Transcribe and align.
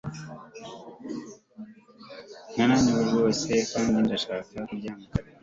Ndananiwe 2.51 3.01
rwose 3.09 3.49
kandi 3.71 3.97
ndashaka 4.05 4.59
kuryama 4.67 5.05
kare 5.11 5.29